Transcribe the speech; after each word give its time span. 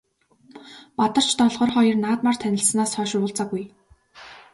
Бадарч 0.97 1.29
Долгор 1.39 1.69
хоёр 1.75 1.97
наадмаар 1.99 2.37
танилцсанаас 2.43 2.91
хойш 2.95 3.11
уулзаагүй. 3.17 3.63